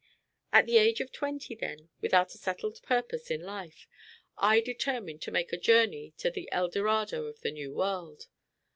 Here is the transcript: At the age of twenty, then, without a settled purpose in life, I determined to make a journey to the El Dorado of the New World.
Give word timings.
At 0.51 0.65
the 0.65 0.79
age 0.79 0.99
of 0.99 1.11
twenty, 1.11 1.53
then, 1.53 1.89
without 2.01 2.33
a 2.33 2.39
settled 2.39 2.81
purpose 2.81 3.29
in 3.29 3.41
life, 3.43 3.87
I 4.35 4.59
determined 4.59 5.21
to 5.21 5.31
make 5.31 5.53
a 5.53 5.57
journey 5.57 6.15
to 6.17 6.31
the 6.31 6.51
El 6.51 6.69
Dorado 6.69 7.25
of 7.27 7.41
the 7.41 7.51
New 7.51 7.71
World. 7.71 8.25